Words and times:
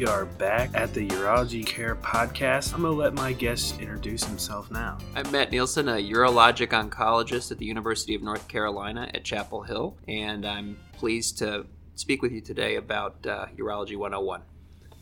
We 0.00 0.06
are 0.06 0.24
back 0.24 0.70
at 0.72 0.94
the 0.94 1.06
Urology 1.08 1.66
Care 1.66 1.94
Podcast. 1.94 2.72
I'm 2.72 2.80
going 2.80 2.94
to 2.94 2.98
let 2.98 3.12
my 3.12 3.34
guest 3.34 3.78
introduce 3.80 4.24
himself 4.24 4.70
now. 4.70 4.96
I'm 5.14 5.30
Matt 5.30 5.50
Nielsen, 5.50 5.90
a 5.90 5.96
urologic 5.96 6.68
oncologist 6.68 7.52
at 7.52 7.58
the 7.58 7.66
University 7.66 8.14
of 8.14 8.22
North 8.22 8.48
Carolina 8.48 9.10
at 9.12 9.24
Chapel 9.24 9.60
Hill, 9.60 9.98
and 10.08 10.46
I'm 10.46 10.78
pleased 10.94 11.36
to 11.40 11.66
speak 11.96 12.22
with 12.22 12.32
you 12.32 12.40
today 12.40 12.76
about 12.76 13.26
uh, 13.26 13.48
Urology 13.58 13.94
101. 13.94 14.40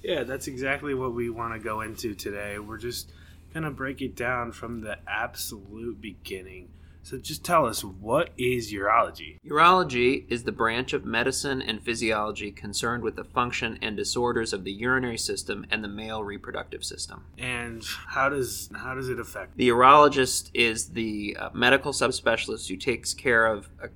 Yeah, 0.02 0.24
that's 0.24 0.48
exactly 0.48 0.94
what 0.94 1.14
we 1.14 1.30
want 1.30 1.54
to 1.54 1.60
go 1.60 1.82
into 1.82 2.16
today. 2.16 2.58
We're 2.58 2.78
just 2.78 3.12
going 3.54 3.62
to 3.62 3.70
break 3.70 4.02
it 4.02 4.16
down 4.16 4.50
from 4.50 4.80
the 4.80 4.98
absolute 5.06 6.00
beginning 6.00 6.70
so 7.02 7.16
just 7.16 7.44
tell 7.44 7.64
us, 7.66 7.82
what 7.82 8.30
is 8.36 8.72
urology? 8.72 9.38
Urology 9.46 10.24
is 10.28 10.44
the 10.44 10.52
branch 10.52 10.92
of 10.92 11.04
medicine 11.04 11.62
and 11.62 11.82
physiology 11.82 12.50
concerned 12.50 13.02
with 13.02 13.16
the 13.16 13.24
function 13.24 13.78
and 13.80 13.96
disorders 13.96 14.52
of 14.52 14.64
the 14.64 14.72
urinary 14.72 15.18
system 15.18 15.64
and 15.70 15.82
the 15.82 15.88
male 15.88 16.22
reproductive 16.22 16.84
system. 16.84 17.24
And 17.38 17.82
how 18.08 18.28
does 18.28 18.70
how 18.74 18.94
does 18.94 19.08
it 19.08 19.18
affect? 19.18 19.56
The 19.56 19.68
urologist 19.68 20.50
is 20.52 20.90
the 20.90 21.36
uh, 21.38 21.50
medical 21.54 21.92
subspecialist 21.92 22.68
who 22.68 22.76
takes 22.76 23.14
care 23.14 23.46
of 23.46 23.68
a 23.82 23.88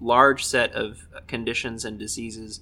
large 0.00 0.44
set 0.44 0.72
of 0.72 1.08
conditions 1.26 1.84
and 1.84 1.98
diseases 1.98 2.60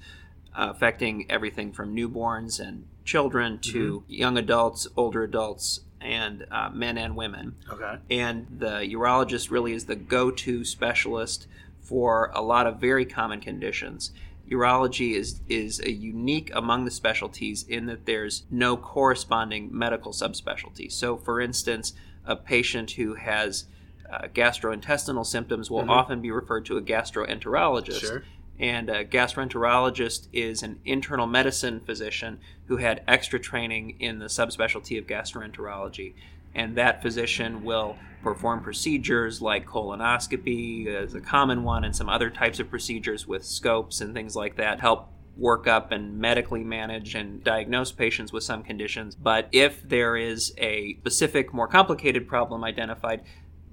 uh, 0.57 0.69
affecting 0.71 1.31
everything 1.31 1.73
from 1.73 1.95
newborns 1.95 2.59
and 2.59 2.87
children 3.05 3.59
to 3.61 4.01
mm-hmm. 4.01 4.13
young 4.13 4.37
adults, 4.37 4.89
older 4.97 5.23
adults, 5.23 5.81
and 6.01 6.47
uh, 6.51 6.71
men 6.73 6.99
and 6.99 7.17
women. 7.17 7.57
Okay. 7.71 7.97
And 8.11 8.47
the 8.59 8.81
urologist 8.93 9.51
really 9.51 9.73
is 9.73 9.87
the 9.87 9.97
go 9.97 10.31
to 10.31 10.65
specialist 10.65 11.47
for 11.81 12.31
a 12.35 12.43
lot 12.43 12.67
of 12.67 12.79
very 12.79 13.05
common 13.05 13.41
conditions. 13.41 14.13
Urology 14.51 15.15
is, 15.15 15.41
is 15.49 15.81
a 15.81 15.91
unique 15.91 16.51
among 16.55 16.85
the 16.85 16.91
specialties 16.91 17.65
in 17.69 17.87
that 17.87 18.07
there's 18.07 18.45
no 18.51 18.77
corresponding 18.77 19.69
medical 19.73 20.13
subspecialty. 20.13 20.91
So, 20.91 21.17
for 21.17 21.41
instance, 21.41 21.93
a 22.25 22.37
patient 22.37 22.93
who 22.93 23.15
has 23.15 23.65
uh, 24.11 24.29
gastrointestinal 24.35 25.27
symptoms 25.27 25.71
will 25.71 25.81
mm-hmm. 25.81 25.91
often 25.91 26.21
be 26.23 26.31
referred 26.31 26.65
to 26.67 26.77
a 26.77 26.83
gastroenterologist. 26.83 28.01
Sure. 28.01 28.23
And 28.61 28.91
a 28.91 29.05
gastroenterologist 29.05 30.29
is 30.33 30.63
an 30.63 30.81
internal 30.85 31.27
medicine 31.27 31.81
physician 31.81 32.41
who 32.67 32.79
had 32.79 33.05
extra 33.07 33.39
training 33.39 33.97
in 34.01 34.19
the 34.19 34.27
subspecialty 34.27 34.99
of 34.99 35.07
gastroenterology. 35.07 36.15
And 36.55 36.77
that 36.77 37.03
physician 37.03 37.63
will 37.63 37.97
perform 38.23 38.63
procedures 38.63 39.41
like 39.41 39.67
colonoscopy 39.67 40.89
as 40.89 41.15
a 41.15 41.21
common 41.21 41.63
one, 41.63 41.85
and 41.85 41.95
some 41.95 42.09
other 42.09 42.31
types 42.31 42.59
of 42.59 42.69
procedures 42.69 43.29
with 43.29 43.45
scopes 43.45 44.01
and 44.01 44.13
things 44.13 44.35
like 44.35 44.57
that, 44.57 44.81
help 44.81 45.09
work 45.37 45.69
up 45.69 45.93
and 45.93 46.19
medically 46.19 46.65
manage 46.65 47.15
and 47.15 47.45
diagnose 47.45 47.93
patients 47.93 48.33
with 48.33 48.43
some 48.43 48.65
conditions. 48.65 49.15
But 49.15 49.49
if 49.53 49.89
there 49.89 50.17
is 50.17 50.53
a 50.59 50.97
specific, 50.99 51.55
more 51.55 51.69
complicated 51.69 52.27
problem 52.27 52.65
identified, 52.65 53.23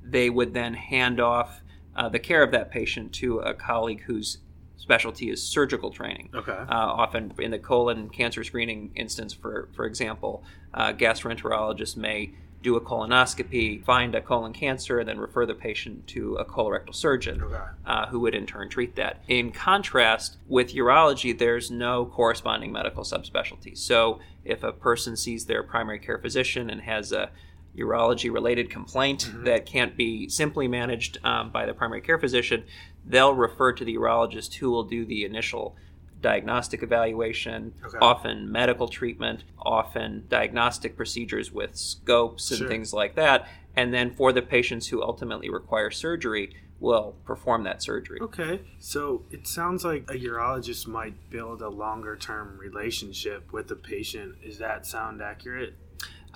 they 0.03 0.29
would 0.29 0.53
then 0.53 0.75
hand 0.75 1.19
off 1.19 1.61
uh, 1.95 2.09
the 2.09 2.19
care 2.19 2.43
of 2.43 2.51
that 2.51 2.69
patient 2.69 3.13
to 3.13 3.39
a 3.39 3.55
colleague 3.55 4.03
who's 4.05 4.37
specialty 4.77 5.29
is 5.29 5.41
surgical 5.41 5.91
training. 5.91 6.29
Okay. 6.33 6.51
Uh, 6.51 6.65
often 6.69 7.33
in 7.39 7.51
the 7.51 7.59
colon 7.59 8.09
cancer 8.09 8.43
screening 8.43 8.91
instance, 8.95 9.33
for 9.33 9.69
for 9.73 9.85
example, 9.85 10.43
uh, 10.73 10.93
gastroenterologists 10.93 11.97
may 11.97 12.33
do 12.65 12.75
a 12.75 12.81
colonoscopy, 12.81 13.83
find 13.85 14.15
a 14.15 14.21
colon 14.21 14.51
cancer, 14.51 14.97
and 14.97 15.07
then 15.07 15.19
refer 15.19 15.45
the 15.45 15.53
patient 15.53 16.07
to 16.07 16.33
a 16.37 16.43
colorectal 16.43 16.95
surgeon 16.95 17.39
okay. 17.43 17.57
uh, 17.85 18.07
who 18.07 18.19
would 18.19 18.33
in 18.33 18.47
turn 18.47 18.67
treat 18.67 18.95
that. 18.95 19.21
In 19.27 19.51
contrast, 19.51 20.37
with 20.47 20.73
urology, 20.73 21.37
there's 21.37 21.69
no 21.69 22.07
corresponding 22.07 22.71
medical 22.71 23.03
subspecialty. 23.03 23.77
So 23.77 24.19
if 24.43 24.63
a 24.63 24.71
person 24.71 25.15
sees 25.15 25.45
their 25.45 25.61
primary 25.61 25.99
care 25.99 26.17
physician 26.17 26.71
and 26.71 26.81
has 26.81 27.11
a 27.11 27.29
urology 27.77 28.31
related 28.31 28.69
complaint 28.69 29.25
mm-hmm. 29.25 29.43
that 29.45 29.65
can't 29.65 29.95
be 29.97 30.29
simply 30.29 30.67
managed 30.67 31.17
um, 31.23 31.49
by 31.49 31.65
the 31.65 31.73
primary 31.73 32.01
care 32.01 32.19
physician, 32.19 32.63
they'll 33.05 33.33
refer 33.33 33.73
to 33.73 33.85
the 33.85 33.95
urologist 33.95 34.55
who 34.55 34.69
will 34.69 34.83
do 34.83 35.05
the 35.05 35.25
initial 35.25 35.75
diagnostic 36.21 36.81
evaluation, 36.81 37.73
okay. 37.85 37.97
often 38.01 38.51
medical 38.51 38.87
treatment, 38.87 39.43
often 39.59 40.25
diagnostic 40.29 40.95
procedures 40.95 41.51
with 41.51 41.75
scopes 41.75 42.49
and 42.49 42.59
sure. 42.59 42.67
things 42.67 42.93
like 42.93 43.15
that. 43.15 43.47
And 43.75 43.93
then 43.93 44.11
for 44.11 44.31
the 44.31 44.41
patients 44.41 44.87
who 44.87 45.03
ultimately 45.03 45.49
require 45.49 45.91
surgery, 45.91 46.55
will 46.79 47.15
perform 47.25 47.63
that 47.63 47.81
surgery. 47.81 48.19
Okay. 48.21 48.61
So 48.79 49.23
it 49.31 49.47
sounds 49.47 49.85
like 49.85 50.09
a 50.09 50.13
urologist 50.13 50.87
might 50.87 51.29
build 51.29 51.61
a 51.61 51.69
longer 51.69 52.15
term 52.15 52.57
relationship 52.57 53.51
with 53.51 53.67
the 53.67 53.75
patient. 53.75 54.35
Is 54.43 54.57
that 54.57 54.85
sound 54.85 55.21
accurate? 55.21 55.75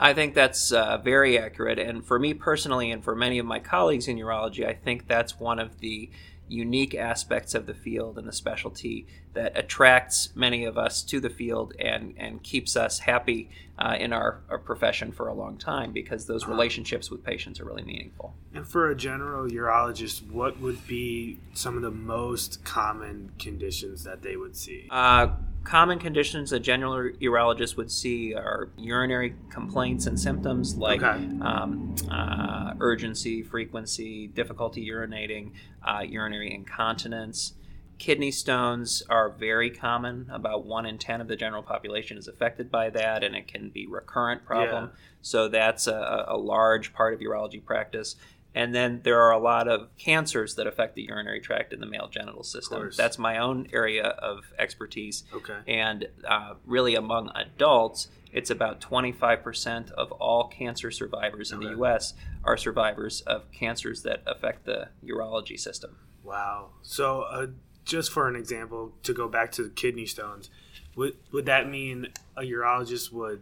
I 0.02 0.14
think 0.14 0.34
that's 0.34 0.72
uh, 0.72 0.98
very 0.98 1.38
accurate. 1.38 1.78
And 1.78 2.06
for 2.06 2.18
me 2.18 2.34
personally, 2.34 2.90
and 2.90 3.04
for 3.04 3.16
many 3.16 3.38
of 3.38 3.46
my 3.46 3.60
colleagues 3.60 4.08
in 4.08 4.18
urology, 4.18 4.66
I 4.66 4.74
think 4.74 5.08
that's 5.08 5.38
one 5.40 5.60
of 5.60 5.80
the 5.80 6.10
unique 6.48 6.96
aspects 6.96 7.54
of 7.54 7.66
the 7.66 7.74
field 7.74 8.18
and 8.18 8.28
the 8.28 8.34
specialty 8.34 9.06
that 9.34 9.58
attracts 9.58 10.30
many 10.36 10.64
of 10.64 10.78
us 10.78 11.04
to 11.04 11.20
the 11.20 11.30
field 11.30 11.74
and, 11.80 12.14
and 12.18 12.42
keeps 12.42 12.76
us 12.76 13.00
happy 13.00 13.50
uh, 13.80 13.96
in 13.98 14.12
our, 14.12 14.42
our, 14.50 14.60
profession 14.60 15.12
for 15.12 15.30
a 15.30 15.34
long 15.34 15.58
time 15.58 15.94
because 15.94 16.26
those 16.26 16.46
relationships 16.46 17.10
with 17.10 17.24
patients 17.24 17.62
are 17.62 17.66
really 17.66 17.84
meaningful. 17.84 18.36
And 18.54 18.68
for 18.68 18.90
a 18.90 18.96
general 18.96 19.50
urologist, 19.50 20.30
what 20.30 20.60
would 20.60 20.86
be 20.86 21.40
some 21.54 21.78
of 21.78 21.82
the 21.82 21.92
most 21.92 22.64
common 22.66 23.32
conditions 23.40 24.04
that 24.04 24.22
they 24.22 24.36
would 24.36 24.58
see? 24.58 24.88
Uh, 24.90 25.30
common 25.64 25.98
conditions 25.98 26.52
a 26.52 26.60
general 26.60 27.12
urologist 27.22 27.78
would 27.78 27.90
see 27.90 28.34
are 28.34 28.70
urinary 28.78 29.36
complaints 29.50 30.08
and 30.08 30.20
symptoms 30.20 30.76
like 30.76 31.02
okay. 31.02 31.24
um, 31.42 31.96
uh, 32.12 32.74
urgency, 32.82 33.44
frequency, 33.44 34.28
difficulty 34.28 34.86
urinating, 34.90 35.52
uh, 35.88 36.02
urinary 36.02 36.54
incontinence. 36.54 37.54
Kidney 38.00 38.32
stones 38.32 39.04
are 39.10 39.30
very 39.30 39.70
common. 39.70 40.30
About 40.32 40.66
one 40.66 40.86
in 40.86 40.98
ten 40.98 41.22
of 41.22 41.28
the 41.28 41.36
general 41.36 41.62
population 41.62 42.18
is 42.18 42.28
affected 42.28 42.72
by 42.72 42.90
that, 42.90 43.24
and 43.24 43.36
it 43.36 43.48
can 43.48 43.70
be 43.70 43.86
recurrent 43.86 44.46
problem. 44.46 44.86
Yeah. 44.86 45.00
So 45.22 45.48
that's 45.50 45.86
a, 45.86 46.26
a 46.28 46.38
large 46.38 46.94
part 46.94 47.14
of 47.14 47.20
urology 47.20 47.64
practice. 47.64 48.16
And 48.56 48.74
then 48.74 49.02
there 49.04 49.22
are 49.22 49.32
a 49.32 49.38
lot 49.38 49.68
of 49.68 49.96
cancers 49.98 50.56
that 50.56 50.66
affect 50.66 50.96
the 50.96 51.04
urinary 51.04 51.40
tract 51.40 51.72
in 51.72 51.82
the 51.82 51.86
male 51.86 52.08
genital 52.08 52.44
system. 52.44 52.90
That's 52.98 53.20
my 53.20 53.38
own 53.38 53.68
area 53.72 54.04
of 54.04 54.54
expertise. 54.58 55.24
Okay. 55.34 55.58
And 55.68 56.08
uh, 56.28 56.56
really, 56.66 56.96
among 56.96 57.30
adults, 57.36 58.08
it's 58.32 58.50
about 58.50 58.82
25% 58.82 59.92
of 59.92 60.12
all 60.14 60.48
cancer 60.48 60.90
survivors 60.90 61.52
in 61.52 61.60
okay. 61.60 61.68
the 61.68 61.72
U.S. 61.74 62.14
are 62.44 62.58
survivors 62.58 63.22
of 63.22 63.52
cancers 63.52 64.04
that 64.04 64.24
affect 64.26 64.66
the 64.66 64.90
urology 65.06 65.60
system. 65.60 65.98
Wow. 66.24 66.70
So, 66.82 67.22
uh, 67.24 67.48
just 67.90 68.12
for 68.12 68.28
an 68.28 68.36
example, 68.36 68.94
to 69.04 69.14
go 69.14 69.28
back 69.28 69.52
to 69.54 69.64
the 69.64 69.70
kidney 69.70 70.06
stones, 70.06 70.50
would 70.96 71.16
would 71.32 71.46
that 71.48 71.70
mean 71.70 72.08
a 72.38 72.42
urologist 72.42 73.12
would 73.12 73.42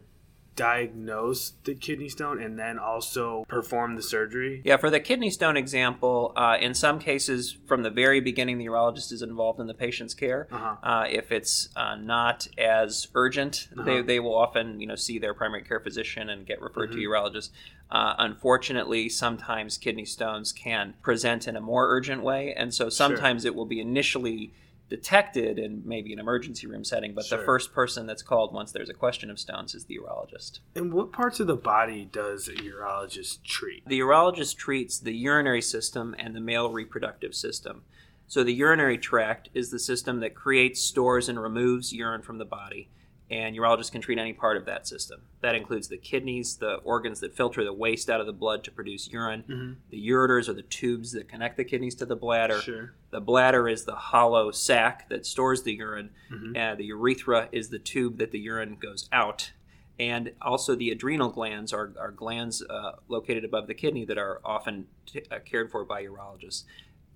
diagnose 0.55 1.51
the 1.65 1.75
kidney 1.75 2.09
stone 2.09 2.41
and 2.41 2.57
then 2.57 2.79
also 2.79 3.45
perform 3.47 3.95
the 3.95 4.01
surgery? 4.01 4.61
Yeah, 4.65 4.77
for 4.77 4.89
the 4.89 4.99
kidney 4.99 5.29
stone 5.29 5.55
example, 5.55 6.33
uh, 6.35 6.57
in 6.59 6.73
some 6.73 6.97
cases, 6.97 7.55
from 7.67 7.83
the 7.83 7.91
very 7.91 8.19
beginning, 8.19 8.57
the 8.57 8.65
urologist 8.65 9.11
is 9.11 9.21
involved 9.21 9.59
in 9.59 9.67
the 9.67 9.73
patient's 9.75 10.13
care. 10.13 10.47
Uh-huh. 10.51 10.75
Uh, 10.81 11.05
if 11.09 11.31
it's 11.31 11.69
uh, 11.75 11.95
not 11.95 12.47
as 12.57 13.07
urgent, 13.13 13.67
uh-huh. 13.71 13.83
they, 13.83 14.01
they 14.01 14.19
will 14.19 14.35
often 14.35 14.79
you 14.81 14.87
know 14.87 14.95
see 14.95 15.19
their 15.19 15.33
primary 15.33 15.63
care 15.63 15.79
physician 15.79 16.29
and 16.29 16.45
get 16.45 16.61
referred 16.61 16.89
mm-hmm. 16.89 16.99
to 16.99 17.07
urologist. 17.07 17.51
Uh, 17.89 18.15
unfortunately, 18.19 19.07
sometimes 19.07 19.77
kidney 19.77 20.05
stones 20.05 20.51
can 20.51 20.93
present 21.01 21.47
in 21.47 21.55
a 21.55 21.61
more 21.61 21.87
urgent 21.89 22.21
way, 22.21 22.53
and 22.53 22.73
so 22.73 22.89
sometimes 22.89 23.43
sure. 23.43 23.51
it 23.51 23.55
will 23.55 23.65
be 23.65 23.79
initially 23.79 24.51
detected 24.89 25.59
in 25.59 25.81
maybe 25.85 26.13
an 26.13 26.19
emergency 26.19 26.67
room 26.67 26.83
setting, 26.83 27.13
but 27.13 27.25
sure. 27.25 27.37
the 27.37 27.43
first 27.43 27.73
person 27.73 28.05
that's 28.05 28.21
called 28.21 28.53
once 28.53 28.71
there's 28.71 28.89
a 28.89 28.93
question 28.93 29.29
of 29.29 29.39
stones 29.39 29.75
is 29.75 29.85
the 29.85 29.97
urologist. 29.97 30.59
And 30.75 30.93
what 30.93 31.11
parts 31.11 31.39
of 31.39 31.47
the 31.47 31.57
body 31.57 32.07
does 32.11 32.47
a 32.47 32.53
urologist 32.53 33.43
treat? 33.43 33.85
The 33.85 33.99
urologist 33.99 34.55
treats 34.57 34.99
the 34.99 35.13
urinary 35.13 35.61
system 35.61 36.15
and 36.17 36.35
the 36.35 36.41
male 36.41 36.71
reproductive 36.71 37.35
system. 37.35 37.83
So 38.27 38.43
the 38.43 38.53
urinary 38.53 38.97
tract 38.97 39.49
is 39.53 39.71
the 39.71 39.79
system 39.79 40.19
that 40.19 40.35
creates, 40.35 40.81
stores, 40.81 41.29
and 41.29 41.41
removes 41.41 41.93
urine 41.93 42.21
from 42.21 42.37
the 42.37 42.45
body 42.45 42.89
and 43.29 43.55
urologists 43.55 43.91
can 43.91 44.01
treat 44.01 44.17
any 44.17 44.31
part 44.31 44.55
of 44.55 44.65
that 44.65 44.87
system. 44.87 45.21
That 45.41 45.55
includes 45.55 45.89
the 45.89 45.97
kidneys, 45.97 46.55
the 46.55 46.75
organs 46.75 47.19
that 47.19 47.35
filter 47.35 47.63
the 47.63 47.73
waste 47.73 48.09
out 48.09 48.21
of 48.21 48.25
the 48.25 48.33
blood 48.33 48.63
to 48.63 48.71
produce 48.71 49.09
urine. 49.09 49.43
Mm-hmm. 49.47 49.73
The 49.89 50.07
ureters 50.07 50.47
are 50.47 50.53
the 50.53 50.61
tubes 50.61 51.11
that 51.11 51.27
connect 51.27 51.57
the 51.57 51.65
kidneys 51.65 51.95
to 51.95 52.05
the 52.05 52.15
bladder. 52.15 52.61
Sure. 52.61 52.93
The 53.11 53.19
bladder 53.19 53.67
is 53.67 53.83
the 53.83 53.95
hollow 53.95 54.51
sac 54.51 55.09
that 55.09 55.25
stores 55.25 55.63
the 55.63 55.73
urine. 55.73 56.11
Mm-hmm. 56.31 56.55
And 56.55 56.79
the 56.79 56.85
urethra 56.85 57.49
is 57.51 57.69
the 57.69 57.79
tube 57.79 58.17
that 58.17 58.31
the 58.31 58.39
urine 58.39 58.77
goes 58.79 59.09
out. 59.11 59.51
And 59.99 60.33
also, 60.41 60.75
the 60.75 60.91
adrenal 60.91 61.29
glands 61.29 61.73
are, 61.73 61.91
are 61.99 62.11
glands 62.11 62.63
uh, 62.69 62.93
located 63.07 63.43
above 63.43 63.65
the 63.65 63.73
kidney 63.73 64.05
that 64.05 64.17
are 64.17 64.39
often 64.45 64.85
t- 65.07 65.23
uh, 65.31 65.39
cared 65.43 65.71
for 65.71 65.83
by 65.83 66.03
urologists 66.03 66.65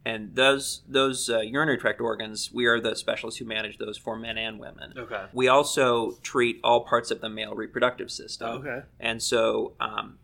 And 0.03 0.35
those 0.35 0.81
those 0.87 1.29
uh, 1.29 1.41
urinary 1.41 1.77
tract 1.77 2.01
organs, 2.01 2.51
we 2.51 2.65
are 2.65 2.79
the 2.79 2.95
specialists 2.95 3.39
who 3.39 3.45
manage 3.45 3.77
those 3.77 3.97
for 3.97 4.15
men 4.15 4.37
and 4.37 4.59
women. 4.59 4.93
Okay. 4.97 5.25
We 5.31 5.47
also 5.47 6.17
treat 6.23 6.59
all 6.63 6.81
parts 6.81 7.11
of 7.11 7.21
the 7.21 7.29
male 7.29 7.53
reproductive 7.53 8.09
system. 8.09 8.49
Okay. 8.49 8.81
And 8.99 9.21
so 9.21 9.73
um, 9.79 10.17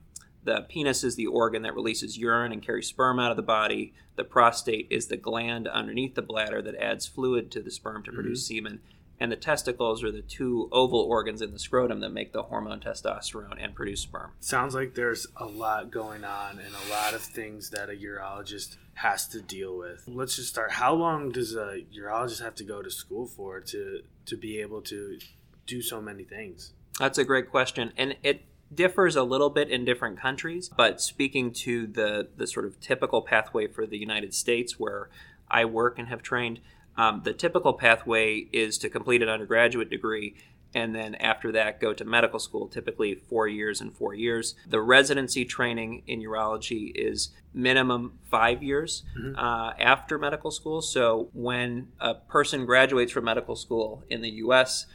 the 0.44 0.62
penis 0.62 1.04
is 1.04 1.16
the 1.16 1.28
organ 1.28 1.62
that 1.62 1.76
releases 1.76 2.18
urine 2.18 2.52
and 2.52 2.64
carries 2.64 2.88
sperm 2.88 3.20
out 3.20 3.32
of 3.32 3.38
the 3.38 3.44
body. 3.44 3.94
The 4.16 4.24
prostate 4.24 4.88
is 4.90 5.08
the 5.08 5.18
gland 5.18 5.68
underneath 5.68 6.16
the 6.16 6.22
bladder 6.24 6.62
that 6.64 6.76
adds 6.76 7.06
fluid 7.06 7.52
to 7.52 7.62
the 7.62 7.70
sperm 7.70 8.02
to 8.04 8.12
produce 8.12 8.48
semen. 8.48 8.80
And 9.20 9.32
the 9.32 9.36
testicles 9.36 10.04
are 10.04 10.12
the 10.12 10.22
two 10.22 10.70
oval 10.72 11.00
organs 11.00 11.42
in 11.42 11.52
the 11.52 11.60
scrotum 11.60 12.02
that 12.02 12.10
make 12.10 12.34
the 12.34 12.44
hormone 12.44 12.80
testosterone 12.80 13.58
and 13.60 13.74
produce 13.74 14.02
sperm. 14.02 14.32
Sounds 14.40 14.76
like 14.76 14.94
there's 14.94 15.26
a 15.36 15.46
lot 15.46 15.90
going 15.90 16.24
on 16.24 16.60
and 16.60 16.74
a 16.86 16.92
lot 16.92 17.14
of 17.16 17.22
things 17.22 17.72
that 17.72 17.90
a 17.90 17.94
urologist 17.94 18.78
has 18.94 19.28
to 19.28 19.42
deal 19.42 19.78
with. 19.78 20.04
Let's 20.08 20.36
just 20.36 20.50
start. 20.50 20.72
How 20.72 20.94
long 20.94 21.32
does 21.32 21.56
a 21.56 21.84
urologist 21.96 22.42
have 22.44 22.56
to 22.56 22.64
go 22.64 22.82
to 22.82 22.92
school 22.92 23.26
for 23.28 23.60
to 23.60 24.02
to 24.26 24.38
be 24.38 24.60
able 24.60 24.82
to 24.84 25.20
do 25.66 25.82
so 25.82 26.02
many 26.02 26.24
things? 26.24 26.74
That's 27.00 27.18
a 27.18 27.24
great 27.24 27.50
question, 27.50 27.94
and 27.98 28.16
it 28.24 28.44
differs 28.74 29.16
a 29.16 29.24
little 29.24 29.50
bit 29.50 29.70
in 29.70 29.86
different 29.86 30.20
countries. 30.20 30.70
But 30.76 31.00
speaking 31.02 31.52
to 31.54 31.88
the 31.88 32.28
the 32.36 32.48
sort 32.48 32.66
of 32.66 32.80
typical 32.80 33.22
pathway 33.22 33.68
for 33.68 33.86
the 33.86 33.98
United 33.98 34.34
States, 34.34 34.80
where 34.80 35.10
I 35.50 35.66
work 35.66 35.98
and 35.98 36.08
have 36.08 36.22
trained, 36.22 36.60
um, 36.98 37.22
the 37.24 37.34
typical 37.34 37.74
pathway 37.74 38.48
is 38.52 38.78
to 38.80 38.90
complete 38.90 39.22
an 39.22 39.30
undergraduate 39.30 39.90
degree. 39.90 40.36
And 40.74 40.94
then 40.94 41.16
after 41.16 41.52
that, 41.54 41.80
go 41.80 41.94
to 41.94 42.04
medical 42.04 42.40
school, 42.40 42.68
typically 42.68 43.16
four 43.16 43.48
years 43.48 43.80
and 43.80 43.94
four 43.96 44.14
years. 44.14 44.54
The 44.68 44.82
residency 44.82 45.46
training 45.46 46.04
in 46.08 46.20
urology 46.22 46.92
is 46.94 47.30
minimum 47.54 48.20
five 48.30 48.62
years 48.62 49.04
uh, 49.38 49.72
after 49.80 50.20
medical 50.20 50.52
school. 50.52 50.82
So 50.82 51.30
when 51.34 51.88
a 52.00 52.16
person 52.16 52.66
graduates 52.66 53.12
from 53.14 53.24
medical 53.26 53.56
school 53.56 54.04
in 54.10 54.22
the 54.22 54.30
US, 54.46 54.86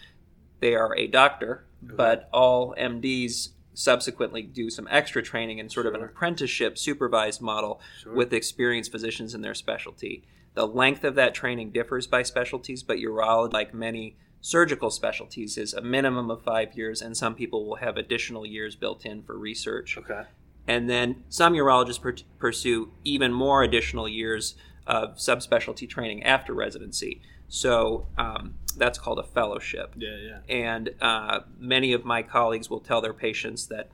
they 0.60 0.74
are 0.74 0.94
a 0.96 1.06
doctor, 1.06 1.64
but 1.80 2.28
all 2.32 2.74
MDs 2.78 3.48
subsequently 3.74 4.42
do 4.42 4.68
some 4.68 4.86
extra 4.90 5.22
training 5.22 5.58
in 5.58 5.68
sort 5.70 5.86
of 5.86 5.94
an 5.94 6.02
apprenticeship 6.02 6.76
supervised 6.76 7.40
model 7.40 7.80
Sure. 8.02 8.14
with 8.14 8.32
experienced 8.34 8.92
physicians 8.92 9.34
in 9.34 9.40
their 9.40 9.54
specialty. 9.54 10.22
The 10.54 10.66
length 10.66 11.04
of 11.04 11.14
that 11.14 11.34
training 11.34 11.70
differs 11.70 12.06
by 12.06 12.22
specialties, 12.22 12.82
but 12.82 12.98
urology, 12.98 13.52
like 13.52 13.72
many 13.72 14.16
surgical 14.40 14.90
specialties, 14.90 15.56
is 15.56 15.72
a 15.72 15.80
minimum 15.80 16.30
of 16.30 16.42
five 16.42 16.74
years, 16.74 17.00
and 17.00 17.16
some 17.16 17.34
people 17.34 17.66
will 17.66 17.76
have 17.76 17.96
additional 17.96 18.44
years 18.44 18.76
built 18.76 19.06
in 19.06 19.22
for 19.22 19.38
research. 19.38 19.96
Okay. 19.96 20.24
And 20.66 20.88
then 20.88 21.24
some 21.28 21.54
urologists 21.54 22.00
per- 22.00 22.16
pursue 22.38 22.92
even 23.04 23.32
more 23.32 23.62
additional 23.62 24.08
years 24.08 24.54
of 24.86 25.16
subspecialty 25.16 25.88
training 25.88 26.22
after 26.22 26.52
residency. 26.52 27.20
So 27.48 28.06
um, 28.16 28.54
that's 28.76 28.98
called 28.98 29.18
a 29.18 29.22
fellowship. 29.24 29.94
Yeah, 29.96 30.16
yeah. 30.16 30.38
And 30.48 30.90
uh, 31.00 31.40
many 31.58 31.92
of 31.92 32.04
my 32.04 32.22
colleagues 32.22 32.70
will 32.70 32.80
tell 32.80 33.00
their 33.00 33.12
patients 33.12 33.66
that, 33.68 33.90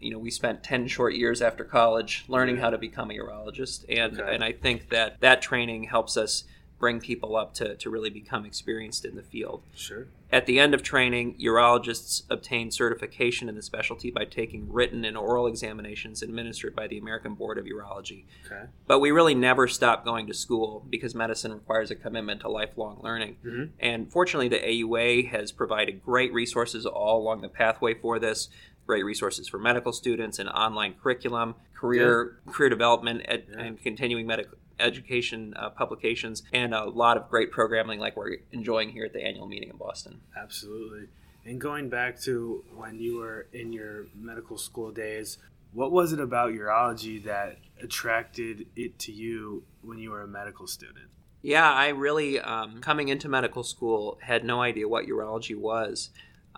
you 0.00 0.10
know, 0.10 0.18
we 0.18 0.30
spent 0.30 0.62
10 0.62 0.86
short 0.88 1.14
years 1.14 1.40
after 1.42 1.64
college 1.64 2.24
learning 2.28 2.56
how 2.58 2.70
to 2.70 2.78
become 2.78 3.10
a 3.10 3.14
urologist. 3.14 3.84
And, 3.88 4.20
Okay. 4.20 4.34
and 4.34 4.42
I 4.44 4.52
think 4.52 4.88
that 4.90 5.20
that 5.20 5.42
training 5.42 5.84
helps 5.84 6.16
us 6.16 6.44
bring 6.78 6.98
people 6.98 7.36
up 7.36 7.54
to, 7.54 7.76
to 7.76 7.88
really 7.88 8.10
become 8.10 8.44
experienced 8.44 9.04
in 9.04 9.14
the 9.14 9.22
field. 9.22 9.62
Sure. 9.72 10.08
At 10.32 10.46
the 10.46 10.58
end 10.58 10.74
of 10.74 10.82
training, 10.82 11.36
urologists 11.38 12.22
obtain 12.28 12.72
certification 12.72 13.48
in 13.48 13.54
the 13.54 13.62
specialty 13.62 14.10
by 14.10 14.24
taking 14.24 14.72
written 14.72 15.04
and 15.04 15.16
oral 15.16 15.46
examinations 15.46 16.22
administered 16.22 16.74
by 16.74 16.88
the 16.88 16.98
American 16.98 17.34
Board 17.34 17.56
of 17.58 17.66
Urology. 17.66 18.24
Okay. 18.46 18.64
But 18.88 18.98
we 18.98 19.12
really 19.12 19.34
never 19.36 19.68
stop 19.68 20.04
going 20.04 20.26
to 20.26 20.34
school 20.34 20.84
because 20.90 21.14
medicine 21.14 21.52
requires 21.52 21.92
a 21.92 21.94
commitment 21.94 22.40
to 22.40 22.48
lifelong 22.48 22.98
learning. 23.04 23.36
Mhm. 23.44 23.70
And 23.78 24.10
fortunately, 24.10 24.48
the 24.48 24.58
AUA 24.66 25.26
has 25.28 25.52
provided 25.52 26.02
great 26.02 26.32
resources 26.32 26.84
all 26.84 27.22
along 27.22 27.42
the 27.42 27.48
pathway 27.48 27.94
for 27.94 28.18
this. 28.18 28.48
Great 28.86 29.04
resources 29.04 29.48
for 29.48 29.58
medical 29.58 29.92
students, 29.92 30.38
and 30.38 30.48
online 30.48 30.94
curriculum, 31.00 31.54
career 31.74 32.38
career 32.46 32.68
development, 32.68 33.22
ed, 33.26 33.44
Yeah. 33.50 33.60
and 33.60 33.80
continuing 33.82 34.26
medical 34.26 34.58
education 34.80 35.54
uh, 35.56 35.70
publications, 35.70 36.42
and 36.52 36.74
a 36.74 36.84
lot 36.84 37.16
of 37.16 37.28
great 37.28 37.52
programming 37.52 38.00
like 38.00 38.16
we're 38.16 38.38
enjoying 38.50 38.90
here 38.90 39.04
at 39.04 39.12
the 39.12 39.22
annual 39.22 39.46
meeting 39.46 39.68
in 39.70 39.76
Boston. 39.76 40.20
Absolutely. 40.36 41.08
And 41.44 41.60
going 41.60 41.88
back 41.88 42.20
to 42.22 42.64
when 42.74 42.98
you 42.98 43.18
were 43.18 43.46
in 43.52 43.72
your 43.72 44.06
medical 44.14 44.56
school 44.58 44.90
days, 44.90 45.38
what 45.72 45.92
was 45.92 46.12
it 46.12 46.20
about 46.20 46.52
urology 46.52 47.22
that 47.24 47.58
attracted 47.80 48.66
it 48.76 48.98
to 49.00 49.12
you 49.12 49.64
when 49.82 49.98
you 49.98 50.10
were 50.10 50.22
a 50.22 50.28
medical 50.28 50.66
student? 50.66 51.06
Yeah, 51.42 51.70
I 51.72 51.88
really, 51.88 52.38
um, 52.40 52.80
coming 52.80 53.08
into 53.08 53.28
medical 53.28 53.64
school, 53.64 54.18
had 54.22 54.44
no 54.44 54.60
idea 54.62 54.86
what 54.88 55.06
urology 55.06 55.56
was. 55.56 56.10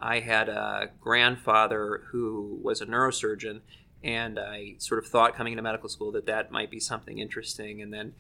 I 0.05 0.21
had 0.21 0.51
a 0.51 0.91
grandfather 1.01 2.03
who 2.11 2.61
was 2.63 2.83
a 2.83 2.87
neurosurgeon, 2.87 3.63
and 4.03 4.39
I 4.39 4.75
sort 4.77 5.03
of 5.03 5.11
thought 5.11 5.35
coming 5.35 5.55
into 5.55 5.63
medical 5.63 5.89
school 5.89 6.13
that 6.13 6.27
that 6.27 6.53
might 6.53 6.71
be 6.71 6.79
something 6.79 7.19
interesting. 7.19 7.81
And 7.81 7.91
then 7.91 8.13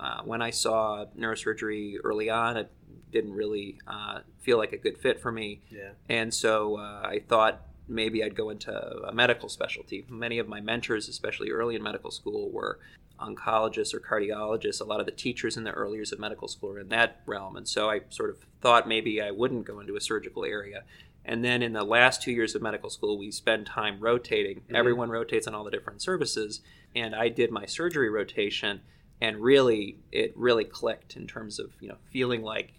uh, 0.00 0.22
when 0.24 0.40
I 0.40 0.48
saw 0.48 1.04
neurosurgery 1.18 1.96
early 2.02 2.30
on, 2.30 2.56
it 2.56 2.70
didn't 3.12 3.34
really 3.34 3.78
uh, 3.86 4.20
feel 4.40 4.56
like 4.56 4.72
a 4.72 4.78
good 4.78 4.96
fit 4.96 5.20
for 5.20 5.30
me. 5.30 5.60
Yeah. 5.68 5.90
And 6.08 6.32
so 6.32 6.78
uh, 6.78 7.02
I 7.04 7.22
thought 7.28 7.60
maybe 7.86 8.24
I'd 8.24 8.34
go 8.34 8.48
into 8.48 8.72
a 8.72 9.12
medical 9.12 9.50
specialty. 9.50 10.06
Many 10.08 10.38
of 10.38 10.48
my 10.48 10.62
mentors, 10.62 11.08
especially 11.08 11.50
early 11.50 11.76
in 11.76 11.82
medical 11.82 12.10
school, 12.10 12.50
were 12.50 12.78
oncologists 13.20 13.92
or 13.92 14.00
cardiologists. 14.00 14.80
A 14.80 14.84
lot 14.84 15.00
of 15.00 15.06
the 15.06 15.12
teachers 15.12 15.58
in 15.58 15.64
the 15.64 15.72
early 15.72 15.96
years 15.96 16.12
of 16.12 16.18
medical 16.18 16.48
school 16.48 16.70
are 16.70 16.80
in 16.80 16.88
that 16.88 17.20
realm. 17.26 17.56
And 17.56 17.68
so 17.68 17.90
I 17.90 18.00
sort 18.08 18.30
of 18.30 18.38
thought 18.62 18.88
maybe 18.88 19.20
I 19.20 19.30
wouldn't 19.30 19.66
go 19.66 19.80
into 19.80 19.96
a 19.96 20.00
surgical 20.00 20.44
area. 20.44 20.84
And 21.28 21.44
then 21.44 21.62
in 21.62 21.74
the 21.74 21.84
last 21.84 22.22
two 22.22 22.32
years 22.32 22.54
of 22.54 22.62
medical 22.62 22.88
school, 22.88 23.18
we 23.18 23.30
spend 23.30 23.66
time 23.66 24.00
rotating. 24.00 24.62
Everyone 24.74 25.10
rotates 25.10 25.46
on 25.46 25.54
all 25.54 25.62
the 25.62 25.70
different 25.70 26.00
services. 26.00 26.62
And 26.96 27.14
I 27.14 27.28
did 27.28 27.50
my 27.50 27.66
surgery 27.66 28.08
rotation, 28.08 28.80
and 29.20 29.36
really, 29.36 29.98
it 30.10 30.32
really 30.34 30.64
clicked 30.64 31.16
in 31.16 31.26
terms 31.26 31.58
of 31.58 31.72
you 31.80 31.88
know 31.88 31.98
feeling 32.10 32.42
like 32.42 32.72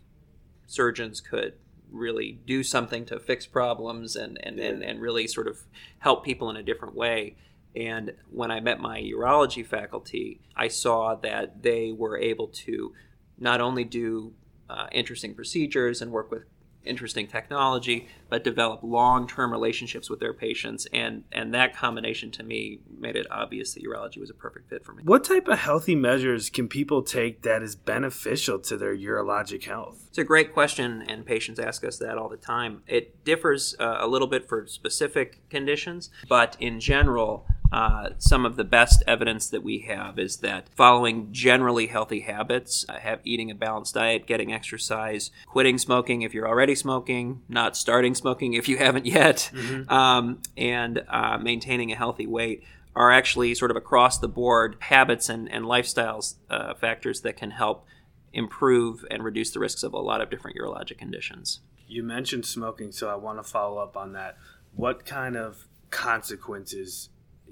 surgeons 0.65 1.21
could 1.21 1.53
really 1.91 2.39
do 2.47 2.63
something 2.63 3.05
to 3.05 3.19
fix 3.19 3.45
problems 3.45 4.15
and, 4.15 4.39
and, 4.43 4.59
and, 4.59 4.83
and 4.83 4.99
really 4.99 5.27
sort 5.27 5.47
of 5.47 5.59
help 5.99 6.25
people 6.25 6.49
in 6.49 6.55
a 6.55 6.63
different 6.63 6.95
way. 6.95 7.35
And 7.75 8.13
when 8.31 8.51
I 8.51 8.59
met 8.59 8.79
my 8.79 8.99
urology 8.99 9.65
faculty, 9.65 10.41
I 10.55 10.67
saw 10.67 11.15
that 11.15 11.61
they 11.61 11.91
were 11.91 12.17
able 12.17 12.47
to 12.47 12.93
not 13.37 13.61
only 13.61 13.83
do 13.83 14.33
uh, 14.69 14.87
interesting 14.91 15.33
procedures 15.33 16.01
and 16.01 16.11
work 16.11 16.31
with 16.31 16.43
interesting 16.89 17.27
technology, 17.27 18.07
but 18.29 18.43
develop 18.43 18.81
long-term 18.83 19.51
relationships 19.51 20.09
with 20.09 20.19
their 20.19 20.33
patients. 20.33 20.87
And, 20.91 21.23
and 21.31 21.53
that 21.53 21.75
combination 21.75 22.31
to 22.31 22.43
me 22.43 22.79
made 22.97 23.15
it 23.15 23.27
obvious 23.31 23.73
that 23.73 23.83
urology 23.83 24.19
was 24.19 24.29
a 24.29 24.33
perfect 24.33 24.69
fit 24.69 24.83
for 24.83 24.93
me. 24.93 25.03
What 25.05 25.23
type 25.23 25.47
of 25.47 25.59
healthy 25.59 25.95
measures 25.95 26.49
can 26.49 26.67
people 26.67 27.03
take 27.03 27.43
that 27.43 27.63
is 27.63 27.75
beneficial 27.75 28.59
to 28.59 28.77
their 28.77 28.95
urologic 28.95 29.63
health? 29.65 30.05
It's 30.09 30.17
a 30.17 30.23
great 30.23 30.53
question, 30.53 31.03
and 31.07 31.25
patients 31.25 31.59
ask 31.59 31.83
us 31.83 31.97
that 31.99 32.17
all 32.17 32.29
the 32.29 32.37
time. 32.37 32.83
It 32.87 33.23
differs 33.23 33.75
uh, 33.79 33.97
a 33.99 34.07
little 34.07 34.27
bit 34.27 34.49
for 34.49 34.65
specific 34.67 35.47
conditions, 35.49 36.09
but 36.27 36.57
in 36.59 36.79
general, 36.79 37.45
uh, 37.71 38.09
some 38.17 38.45
of 38.45 38.55
the 38.55 38.63
best 38.63 39.03
evidence 39.05 39.47
that 39.49 39.63
we 39.63 39.79
have 39.79 40.17
is 40.17 40.37
that 40.37 40.67
following 40.75 41.31
generally 41.31 41.87
healthy 41.87 42.21
habits, 42.21 42.85
uh, 42.89 42.99
have 42.99 43.19
eating 43.23 43.51
a 43.51 43.55
balanced 43.55 43.93
diet, 43.93 44.25
getting 44.25 44.51
exercise, 44.51 45.31
quitting 45.47 45.77
smoking 45.77 46.23
if 46.23 46.33
you're 46.33 46.47
already 46.47 46.75
smoking, 46.75 47.41
not 47.47 47.77
starting 47.77 48.15
smoking 48.15 48.53
if 48.53 48.67
you 48.67 48.77
haven't 48.77 49.05
yet, 49.05 49.51
um, 49.87 50.41
and 50.57 51.03
uh, 51.07 51.37
maintaining 51.37 51.91
a 51.91 51.95
healthy 51.95 52.25
weight 52.25 52.63
are 52.95 53.11
actually 53.11 53.53
sort 53.53 53.71
of 53.71 53.77
across 53.77 54.17
the 54.17 54.27
board 54.27 54.75
habits 54.79 55.29
and, 55.29 55.49
and 55.51 55.65
lifestyles 55.65 56.35
uh, 56.49 56.73
factors 56.73 57.21
that 57.21 57.37
can 57.37 57.51
help 57.51 57.85
improve 58.33 59.05
and 59.09 59.23
reduce 59.23 59.51
the 59.51 59.59
risks 59.59 59.83
of 59.83 59.93
a 59.93 59.99
lot 59.99 60.21
of 60.21 60.29
different 60.29 60.57
urologic 60.57 60.97
conditions. 60.97 61.61
You 61.87 62.03
mentioned 62.03 62.45
smoking, 62.45 62.91
so 62.91 63.09
I 63.09 63.15
want 63.15 63.39
to 63.39 63.43
follow 63.43 63.77
up 63.77 63.95
on 63.95 64.13
that. 64.13 64.37
What 64.75 65.05
kind 65.05 65.35
of 65.35 65.67
consequences, 65.89 67.09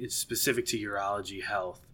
specific 0.10 0.66
to 0.68 0.78
urology 0.78 1.44
health, 1.44 1.86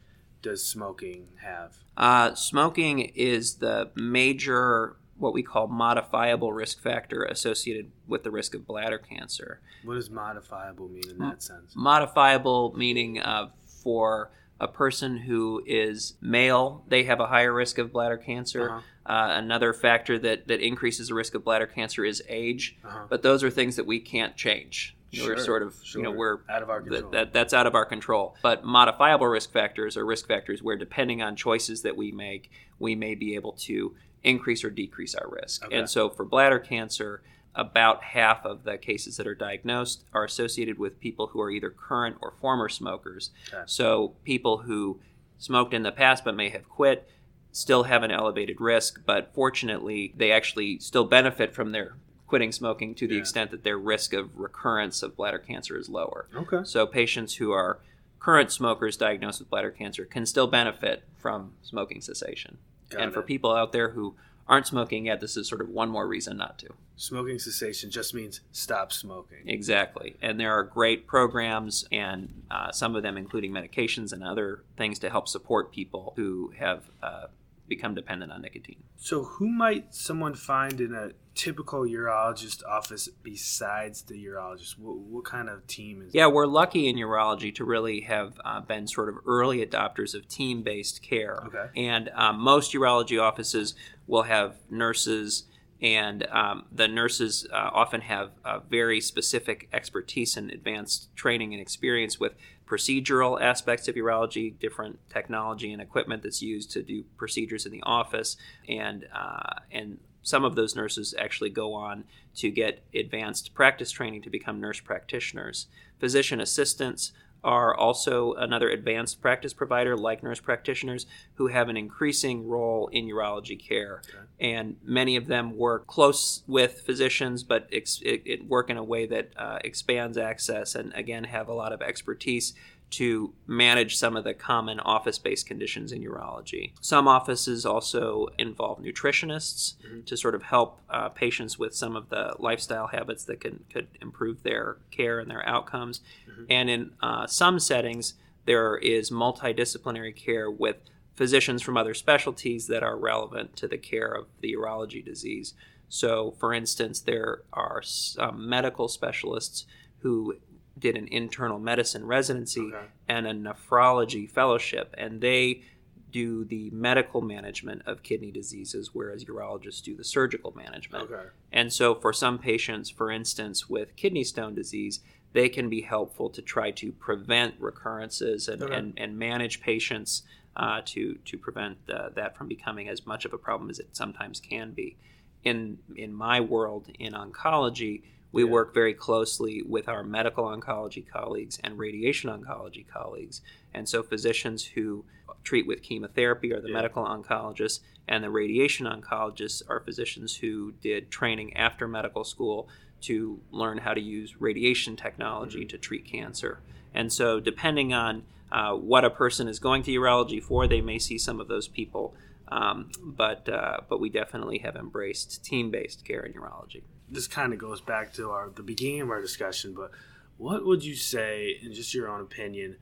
does 0.41 0.65
smoking 0.65 1.27
have? 1.41 1.77
Uh, 1.95 2.35
smoking 2.35 2.99
is 2.99 3.55
the 3.55 3.91
major, 3.95 4.97
what 5.17 5.33
we 5.33 5.43
call 5.43 5.67
modifiable 5.67 6.51
risk 6.51 6.81
factor 6.81 7.23
associated 7.23 7.91
with 8.07 8.23
the 8.23 8.31
risk 8.31 8.53
of 8.53 8.67
bladder 8.67 8.97
cancer. 8.97 9.61
What 9.83 9.95
does 9.95 10.09
modifiable 10.09 10.89
mean 10.89 11.09
in 11.09 11.17
that 11.19 11.41
sense? 11.41 11.75
Modifiable 11.75 12.73
meaning 12.75 13.19
uh, 13.19 13.49
for 13.65 14.31
a 14.59 14.67
person 14.67 15.17
who 15.17 15.61
is 15.65 16.13
male, 16.21 16.83
they 16.87 17.03
have 17.03 17.19
a 17.19 17.27
higher 17.27 17.53
risk 17.53 17.77
of 17.77 17.91
bladder 17.91 18.17
cancer. 18.17 18.69
Uh-huh. 18.69 18.81
Uh, 19.05 19.33
another 19.37 19.73
factor 19.73 20.17
that, 20.17 20.47
that 20.47 20.61
increases 20.61 21.09
the 21.09 21.13
risk 21.13 21.35
of 21.35 21.43
bladder 21.43 21.67
cancer 21.67 22.05
is 22.05 22.23
age. 22.29 22.77
Uh-huh. 22.85 23.05
But 23.09 23.21
those 23.21 23.43
are 23.43 23.49
things 23.49 23.75
that 23.75 23.85
we 23.85 23.99
can't 23.99 24.35
change. 24.35 24.95
We're 25.13 25.35
Sure, 25.35 25.37
sort 25.37 25.63
of, 25.63 25.75
you 25.95 26.01
know, 26.01 26.09
sure. 26.11 26.17
we're 26.17 26.37
Out 26.49 26.63
of 26.63 26.69
our 26.69 26.81
that, 26.81 26.89
control. 26.89 27.11
that 27.11 27.33
that's 27.33 27.53
out 27.53 27.67
of 27.67 27.75
our 27.75 27.85
control. 27.85 28.35
But 28.41 28.63
modifiable 28.63 29.27
risk 29.27 29.51
factors 29.51 29.95
are 29.97 30.05
risk 30.05 30.27
factors 30.27 30.61
where, 30.63 30.75
depending 30.77 31.21
on 31.21 31.35
choices 31.35 31.81
that 31.83 31.95
we 31.95 32.11
make, 32.11 32.49
we 32.79 32.95
may 32.95 33.15
be 33.15 33.35
able 33.35 33.53
to 33.53 33.95
increase 34.23 34.63
or 34.63 34.69
decrease 34.69 35.15
our 35.15 35.29
risk. 35.29 35.65
Okay. 35.65 35.77
And 35.77 35.89
so, 35.89 36.09
for 36.09 36.25
bladder 36.25 36.59
cancer, 36.59 37.21
about 37.55 38.03
half 38.03 38.45
of 38.45 38.63
the 38.63 38.77
cases 38.77 39.17
that 39.17 39.27
are 39.27 39.35
diagnosed 39.35 40.03
are 40.13 40.23
associated 40.23 40.79
with 40.79 40.99
people 40.99 41.27
who 41.27 41.41
are 41.41 41.51
either 41.51 41.69
current 41.69 42.15
or 42.21 42.33
former 42.41 42.67
smokers. 42.69 43.29
Okay. 43.53 43.63
So, 43.67 44.15
people 44.23 44.59
who 44.59 44.99
smoked 45.37 45.73
in 45.73 45.83
the 45.83 45.91
past 45.91 46.23
but 46.25 46.35
may 46.35 46.49
have 46.49 46.67
quit 46.67 47.07
still 47.51 47.83
have 47.83 48.01
an 48.01 48.09
elevated 48.09 48.59
risk, 48.59 49.01
but 49.05 49.31
fortunately, 49.35 50.11
they 50.17 50.31
actually 50.31 50.79
still 50.79 51.03
benefit 51.05 51.53
from 51.53 51.71
their 51.71 51.95
quitting 52.33 52.51
smoking 52.51 52.95
to 52.95 53.07
the 53.07 53.13
Yeah. 53.13 53.19
extent 53.21 53.51
that 53.51 53.63
their 53.63 53.77
risk 53.77 54.11
of 54.11 54.35
recurrence 54.35 55.03
of 55.03 55.15
bladder 55.15 55.37
cancer 55.37 55.77
is 55.77 55.87
lower. 55.87 56.25
okay. 56.35 56.61
So 56.63 56.87
patients 56.87 57.35
who 57.35 57.51
are 57.51 57.77
current 58.19 58.51
smokers 58.51 58.97
diagnosed 58.97 59.39
with 59.39 59.51
bladder 59.51 59.69
cancer 59.69 60.03
can 60.03 60.25
still 60.25 60.47
benefit 60.47 61.03
from 61.19 61.53
smoking 61.61 62.01
cessation. 62.01 62.57
Got 62.89 63.01
and 63.01 63.13
for 63.13 63.21
people 63.21 63.51
out 63.53 63.71
there 63.71 63.89
who 63.91 64.15
aren't 64.47 64.65
smoking 64.65 65.05
yet, 65.05 65.21
this 65.21 65.37
is 65.37 65.47
sort 65.47 65.61
of 65.61 65.69
one 65.69 65.89
more 65.89 66.07
reason 66.07 66.35
not 66.37 66.57
to. 66.57 66.69
Smoking 66.95 67.37
cessation 67.37 67.91
just 67.91 68.15
means 68.15 68.41
stop 68.51 68.91
smoking. 68.91 69.47
Exactly. 69.47 70.15
And 70.19 70.39
there 70.39 70.51
are 70.53 70.63
great 70.63 71.05
programs, 71.05 71.85
and 71.91 72.41
uh, 72.49 72.71
some 72.71 72.95
of 72.95 73.03
them 73.03 73.15
including 73.15 73.51
medications 73.51 74.11
and 74.11 74.23
other 74.23 74.63
things 74.75 74.97
to 74.99 75.11
help 75.11 75.27
support 75.27 75.71
people 75.71 76.13
who 76.15 76.51
have 76.57 76.89
uh, 77.03 77.27
become 77.75 77.95
dependent 77.95 78.31
on 78.31 78.41
nicotine. 78.41 78.83
So, 78.97 79.23
who 79.23 79.49
might 79.49 79.93
someone 79.93 80.35
find 80.35 80.79
in 80.79 80.93
a 80.93 81.11
typical 81.35 81.81
urologist 81.81 82.63
office 82.65 83.09
besides 83.23 84.03
the 84.03 84.23
urologist? 84.25 84.77
What, 84.77 84.97
what 84.97 85.25
kind 85.25 85.49
of 85.49 85.65
team 85.67 86.03
is? 86.05 86.13
Yeah, 86.13 86.27
we're 86.27 86.45
lucky 86.45 86.87
in 86.87 86.95
urology 86.95 87.53
to 87.55 87.65
really 87.65 88.01
have 88.01 88.39
uh, 88.45 88.61
been 88.61 88.87
sort 88.87 89.09
of 89.09 89.15
early 89.25 89.65
adopters 89.65 90.13
of 90.13 90.27
team 90.27 90.61
based 90.61 91.01
care. 91.01 91.43
Okay. 91.47 91.67
And 91.89 92.09
um, 92.13 92.39
most 92.39 92.73
urology 92.73 93.21
offices 93.21 93.73
will 94.05 94.23
have 94.23 94.57
nurses, 94.69 95.45
and 95.81 96.27
um, 96.27 96.65
the 96.71 96.87
nurses 96.87 97.47
uh, 97.51 97.69
often 97.73 98.01
have 98.01 98.31
uh, 98.45 98.59
very 98.69 99.01
specific 99.01 99.67
expertise 99.73 100.37
and 100.37 100.51
advanced 100.51 101.13
training 101.15 101.53
and 101.53 101.61
experience 101.61 102.19
with 102.19 102.33
procedural 102.65 103.41
aspects 103.41 103.87
of 103.87 103.95
urology, 103.95 104.57
different 104.59 104.99
technology 105.09 105.71
and 105.71 105.81
equipment 105.81 106.23
that's 106.23 106.41
used 106.41 106.71
to 106.71 106.81
do 106.81 107.03
procedures 107.17 107.65
in 107.65 107.71
the 107.71 107.83
office, 107.83 108.37
and 108.67 109.07
uh, 109.13 109.59
and 109.71 109.99
some 110.21 110.45
of 110.45 110.55
those 110.55 110.75
nurses 110.75 111.13
actually 111.19 111.49
go 111.49 111.73
on 111.73 112.05
to 112.35 112.49
get 112.49 112.83
advanced 112.95 113.53
practice 113.53 113.91
training 113.91 114.21
to 114.21 114.29
become 114.29 114.59
nurse 114.59 114.79
practitioners. 114.79 115.67
Physician 115.99 116.39
assistants 116.39 117.11
are 117.43 117.75
also 117.75 118.33
another 118.33 118.69
advanced 118.69 119.21
practice 119.21 119.53
provider 119.53 119.97
like 119.97 120.23
nurse 120.23 120.39
practitioners 120.39 121.05
who 121.35 121.47
have 121.47 121.69
an 121.69 121.77
increasing 121.77 122.47
role 122.47 122.87
in 122.91 123.05
urology 123.05 123.59
care. 123.59 124.01
And 124.39 124.77
many 124.83 125.15
of 125.15 125.27
them 125.27 125.57
work 125.57 125.87
close 125.87 126.43
with 126.47 126.81
physicians, 126.81 127.43
but 127.43 127.67
ex- 127.71 128.01
it, 128.03 128.21
it 128.25 128.47
work 128.47 128.69
in 128.69 128.77
a 128.77 128.83
way 128.83 129.05
that 129.07 129.31
uh, 129.37 129.59
expands 129.63 130.17
access 130.17 130.75
and 130.75 130.93
again 130.93 131.25
have 131.25 131.47
a 131.47 131.53
lot 131.53 131.73
of 131.73 131.81
expertise 131.81 132.53
to 132.93 133.33
manage 133.47 133.97
some 133.97 134.15
of 134.15 134.23
the 134.23 134.33
common 134.33 134.79
office 134.79 135.17
based 135.17 135.47
conditions 135.47 135.91
in 135.91 136.03
urology. 136.03 136.73
Some 136.81 137.07
offices 137.07 137.65
also 137.65 138.27
involve 138.37 138.79
nutritionists 138.79 139.75
to 140.05 140.17
sort 140.17 140.35
of 140.35 140.43
help 140.43 140.79
uh, 140.89 141.09
patients 141.09 141.57
with 141.57 141.75
some 141.75 141.95
of 141.95 142.09
the 142.09 142.35
lifestyle 142.39 142.87
habits 142.87 143.23
that 143.25 143.41
can, 143.41 143.63
could 143.71 143.87
improve 144.01 144.43
their 144.43 144.77
care 144.91 145.19
and 145.19 145.29
their 145.29 145.47
outcomes. 145.47 146.01
And 146.49 146.69
in 146.69 146.91
uh, 147.01 147.27
some 147.27 147.59
settings, 147.59 148.13
there 148.45 148.77
is 148.77 149.09
multidisciplinary 149.09 150.15
care 150.15 150.51
with 150.51 150.77
physicians 151.15 151.61
from 151.61 151.77
other 151.77 151.93
specialties 151.93 152.67
that 152.67 152.83
are 152.83 152.97
relevant 152.97 153.55
to 153.55 153.67
the 153.67 153.77
care 153.77 154.11
of 154.11 154.27
the 154.41 154.53
urology 154.53 155.03
disease. 155.03 155.53
So, 155.89 156.31
for 156.39 156.53
instance, 156.53 156.99
there 156.99 157.43
are 157.53 157.81
some 157.83 158.49
medical 158.49 158.87
specialists 158.87 159.65
who 159.99 160.37
did 160.77 160.97
an 160.97 161.07
internal 161.09 161.59
medicine 161.59 162.05
residency 162.05 162.61
Okay. 162.61 162.85
and 163.07 163.27
a 163.27 163.33
nephrology 163.33 164.29
fellowship, 164.29 164.93
and 164.97 165.21
they 165.21 165.63
do 166.11 166.45
the 166.45 166.69
medical 166.71 167.21
management 167.21 167.81
of 167.87 168.03
kidney 168.03 168.31
diseases, 168.31 168.91
whereas 168.93 169.25
urologists 169.25 169.81
do 169.83 169.95
the 169.95 170.03
surgical 170.03 170.51
management. 170.55 171.09
Okay. 171.11 171.27
And 171.51 171.73
so, 171.73 171.95
for 171.95 172.13
some 172.13 172.37
patients, 172.37 172.89
for 172.89 173.09
instance, 173.11 173.67
with 173.69 173.95
kidney 173.95 174.23
stone 174.23 174.53
disease, 174.53 174.99
they 175.33 175.49
can 175.49 175.69
be 175.69 175.81
helpful 175.81 176.29
to 176.29 176.41
try 176.41 176.69
to 176.71 176.91
prevent 176.91 177.55
recurrences 177.59 178.47
and, 178.47 178.61
Okay. 178.61 178.75
and, 178.75 178.93
and 178.97 179.17
manage 179.17 179.61
patients 179.61 180.21
uh, 180.55 180.81
to, 180.85 181.15
to 181.25 181.37
prevent 181.37 181.77
uh, 181.89 182.09
that 182.09 182.37
from 182.37 182.47
becoming 182.47 182.87
as 182.87 183.07
much 183.07 183.25
of 183.25 183.33
a 183.33 183.37
problem 183.39 183.71
as 183.71 183.79
it 183.79 183.95
sometimes 183.95 184.39
can 184.39 184.71
be. 184.71 184.95
In, 185.43 185.79
in 185.95 186.13
my 186.13 186.39
world, 186.39 186.89
in 186.99 187.13
oncology, 187.13 188.03
we 188.33 188.43
Yeah. 188.43 188.49
work 188.49 188.73
very 188.73 188.93
closely 188.93 189.61
with 189.61 189.87
our 189.87 190.03
medical 190.03 190.43
oncology 190.45 191.07
colleagues 191.07 191.59
and 191.63 191.77
radiation 191.79 192.29
oncology 192.29 192.85
colleagues. 192.85 193.41
And 193.73 193.87
so, 193.87 194.03
physicians 194.03 194.65
who 194.65 195.05
treat 195.43 195.65
with 195.65 195.81
chemotherapy 195.81 196.51
are 196.53 196.59
the 196.59 196.67
Yeah. 196.69 196.73
medical 196.73 197.05
oncologists, 197.05 197.79
and 198.07 198.23
the 198.23 198.29
radiation 198.29 198.85
oncologists 198.85 199.61
are 199.69 199.79
physicians 199.79 200.37
who 200.37 200.73
did 200.81 201.09
training 201.11 201.55
after 201.55 201.87
medical 201.87 202.23
school 202.23 202.67
to 203.01 203.39
learn 203.51 203.77
how 203.79 203.93
to 203.93 204.01
use 204.01 204.41
radiation 204.41 204.95
technology 204.95 205.65
to 205.65 205.77
treat 205.77 206.05
cancer. 206.05 206.59
And 206.93 207.11
so, 207.13 207.39
depending 207.39 207.93
on 207.93 208.23
uh, 208.51 208.75
what 208.75 209.03
a 209.03 209.09
person 209.09 209.47
is 209.47 209.59
going 209.59 209.81
to 209.83 209.91
urology 209.91 210.41
for, 210.41 210.67
they 210.67 210.81
may 210.81 210.99
see 210.99 211.17
some 211.17 211.39
of 211.39 211.47
those 211.47 211.67
people. 211.67 212.13
Um, 212.49 212.89
but 213.03 213.49
uh, 213.49 213.79
but 213.89 213.99
we 213.99 214.09
definitely 214.09 214.59
have 214.59 214.75
embraced 214.75 215.43
team-based 215.43 216.05
care 216.05 216.21
in 216.21 216.33
urology. 216.33 216.83
This 217.09 217.27
kind 217.27 217.53
of 217.53 217.59
goes 217.59 217.81
back 217.81 218.13
to 218.13 218.29
our 218.31 218.49
the 218.49 218.63
beginning 218.63 219.01
of 219.01 219.09
our 219.09 219.21
discussion, 219.21 219.73
but 219.73 219.91
what 220.37 220.65
would 220.65 220.83
you 220.83 220.95
say, 220.95 221.59
in 221.61 221.73
just 221.73 221.93
your 221.93 222.09
own 222.09 222.21
opinion, 222.21 222.77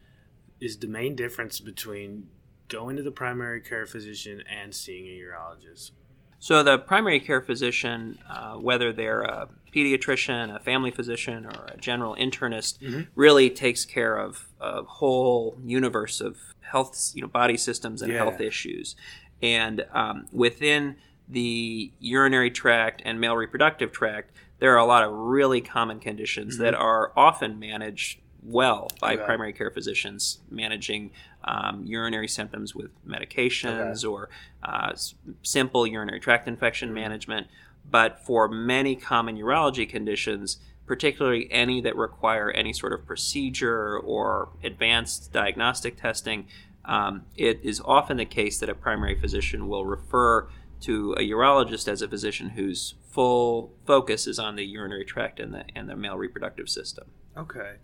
is 0.59 0.77
the 0.77 0.87
main 0.87 1.15
difference 1.15 1.59
between 1.59 2.29
going 2.67 2.95
to 2.95 3.03
the 3.03 3.11
primary 3.11 3.59
care 3.61 3.85
physician 3.85 4.41
and 4.49 4.73
seeing 4.73 5.05
a 5.07 5.19
urologist? 5.19 5.91
So 6.39 6.63
the 6.63 6.79
primary 6.79 7.19
care 7.19 7.41
physician, 7.41 8.17
uh, 8.27 8.55
whether 8.55 8.91
they're 8.91 9.21
a 9.21 9.49
pediatrician, 9.75 10.55
a 10.55 10.59
family 10.59 10.89
physician, 10.89 11.45
or 11.45 11.65
a 11.73 11.77
general 11.77 12.15
internist, 12.15 12.79
Mhm. 12.79 13.07
really 13.15 13.49
takes 13.49 13.85
care 13.85 14.17
of 14.17 14.47
a 14.59 14.83
whole 14.83 15.59
universe 15.63 16.19
of 16.19 16.37
health, 16.61 17.11
you 17.13 17.21
know, 17.21 17.27
body 17.27 17.57
systems 17.57 18.01
and 18.01 18.11
Yeah. 18.11 18.17
health 18.19 18.41
issues. 18.41 18.95
And 19.41 19.85
um, 19.93 20.27
within 20.31 20.95
the 21.31 21.91
urinary 21.99 22.51
tract 22.51 23.01
and 23.05 23.19
male 23.19 23.35
reproductive 23.35 23.91
tract, 23.91 24.31
there 24.59 24.73
are 24.73 24.77
a 24.79 24.85
lot 24.85 25.03
of 25.03 25.11
really 25.11 25.61
common 25.61 25.99
conditions 25.99 26.57
that 26.57 26.73
are 26.75 27.11
often 27.15 27.57
managed 27.57 28.19
well 28.43 28.89
by 28.99 29.13
Okay. 29.13 29.23
primary 29.23 29.53
care 29.53 29.71
physicians, 29.71 30.39
managing 30.49 31.11
um, 31.43 31.83
urinary 31.85 32.27
symptoms 32.27 32.75
with 32.75 32.91
medications 33.07 34.07
or 34.09 34.29
uh, 34.63 34.89
s- 34.91 35.15
simple 35.41 35.87
urinary 35.87 36.19
tract 36.19 36.47
infection 36.47 36.93
management. 36.93 37.47
But 37.89 38.23
for 38.23 38.47
many 38.47 38.95
common 38.95 39.37
urology 39.37 39.87
conditions, 39.89 40.57
particularly 40.85 41.47
any 41.51 41.81
that 41.81 41.95
require 41.95 42.51
any 42.51 42.73
sort 42.73 42.93
of 42.93 43.05
procedure 43.05 43.97
or 43.97 44.49
advanced 44.63 45.31
diagnostic 45.31 45.99
testing, 45.99 46.47
um, 46.85 47.25
it 47.35 47.59
is 47.63 47.79
often 47.85 48.17
the 48.17 48.25
case 48.25 48.59
that 48.59 48.69
a 48.69 48.75
primary 48.75 49.15
physician 49.19 49.67
will 49.67 49.85
refer 49.85 50.47
to 50.81 51.13
a 51.13 51.21
urologist 51.21 51.87
as 51.87 52.01
a 52.01 52.07
physician 52.07 52.49
whose 52.49 52.95
full 53.09 53.73
focus 53.85 54.27
is 54.27 54.39
on 54.39 54.55
the 54.55 54.65
urinary 54.65 55.05
tract 55.05 55.39
and 55.39 55.53
the, 55.53 55.63
and 55.75 55.89
the 55.89 55.95
male 55.95 56.17
reproductive 56.17 56.69
system. 56.69 57.11
Okay. 57.37 57.75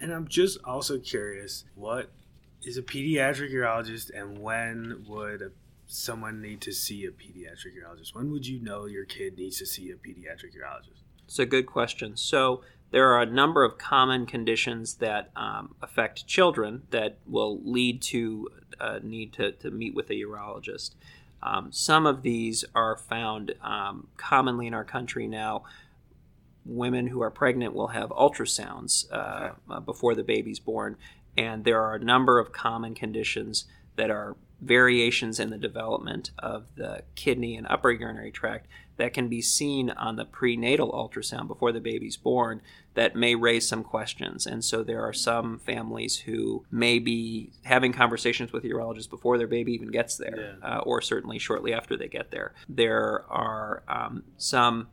And 0.00 0.12
I'm 0.12 0.26
just 0.26 0.58
also 0.64 0.98
curious, 0.98 1.64
what 1.74 2.10
is 2.62 2.76
a 2.76 2.82
pediatric 2.82 3.52
urologist 3.52 4.10
and 4.14 4.38
when 4.38 5.04
would 5.08 5.42
a, 5.42 5.50
someone 5.86 6.40
need 6.40 6.60
to 6.62 6.72
see 6.72 7.04
a 7.04 7.10
pediatric 7.10 7.74
urologist? 7.78 8.14
When 8.14 8.30
would 8.32 8.46
you 8.46 8.60
know 8.60 8.86
your 8.86 9.04
kid 9.04 9.36
needs 9.36 9.58
to 9.58 9.66
see 9.66 9.90
a 9.90 9.94
pediatric 9.94 10.56
urologist? 10.56 11.02
It's 11.24 11.38
a 11.38 11.46
good 11.46 11.66
question. 11.66 12.16
So 12.16 12.62
there 12.90 13.08
are 13.12 13.22
a 13.22 13.26
number 13.26 13.64
of 13.64 13.78
common 13.78 14.26
conditions 14.26 14.94
that 14.96 15.30
um, 15.34 15.74
affect 15.80 16.26
children 16.26 16.82
that 16.90 17.18
will 17.26 17.60
lead 17.64 18.02
to 18.02 18.48
a 18.78 19.00
need 19.00 19.32
to, 19.34 19.52
to 19.52 19.70
meet 19.70 19.94
with 19.94 20.10
a 20.10 20.14
urologist. 20.14 20.94
Um, 21.42 21.72
some 21.72 22.06
of 22.06 22.22
these 22.22 22.64
are 22.74 22.96
found 22.96 23.54
um, 23.62 24.08
commonly 24.16 24.66
in 24.66 24.74
our 24.74 24.84
country 24.84 25.26
now. 25.26 25.64
Women 26.64 27.08
who 27.08 27.22
are 27.22 27.30
pregnant 27.30 27.74
will 27.74 27.88
have 27.88 28.10
ultrasounds 28.10 29.10
uh, 29.12 29.50
uh, 29.68 29.80
before 29.80 30.14
the 30.14 30.22
baby's 30.22 30.60
born, 30.60 30.96
and 31.36 31.64
there 31.64 31.82
are 31.82 31.96
a 31.96 32.04
number 32.04 32.38
of 32.38 32.52
common 32.52 32.94
conditions 32.94 33.64
that 33.96 34.10
are 34.10 34.36
variations 34.60 35.40
in 35.40 35.50
the 35.50 35.58
development 35.58 36.30
of 36.38 36.66
the 36.76 37.02
kidney 37.16 37.56
and 37.56 37.66
upper 37.68 37.90
urinary 37.90 38.30
tract 38.30 38.68
that 39.02 39.12
can 39.12 39.26
be 39.26 39.42
seen 39.42 39.90
on 39.90 40.14
the 40.14 40.24
prenatal 40.24 40.92
ultrasound 40.92 41.48
before 41.48 41.72
the 41.72 41.80
baby's 41.80 42.16
born 42.16 42.62
that 42.94 43.16
may 43.16 43.34
raise 43.34 43.66
some 43.66 43.82
questions. 43.82 44.46
And 44.46 44.64
so 44.64 44.84
there 44.84 45.02
are 45.02 45.12
some 45.12 45.58
families 45.58 46.18
who 46.18 46.64
may 46.70 47.00
be 47.00 47.50
having 47.64 47.92
conversations 47.92 48.52
with 48.52 48.62
a 48.62 48.68
urologist 48.68 49.10
before 49.10 49.38
their 49.38 49.48
baby 49.48 49.72
even 49.72 49.90
gets 49.90 50.16
there, 50.18 50.56
yeah. 50.62 50.76
uh, 50.76 50.78
or 50.82 51.00
certainly 51.00 51.40
shortly 51.40 51.74
after 51.74 51.96
they 51.96 52.06
get 52.06 52.30
there. 52.30 52.54
There 52.68 53.24
are 53.28 53.82
um, 53.88 54.22
some 54.36 54.86